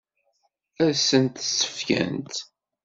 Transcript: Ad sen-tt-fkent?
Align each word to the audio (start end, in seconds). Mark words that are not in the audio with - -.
Ad 0.85 0.91
sen-tt-fkent? 1.07 2.35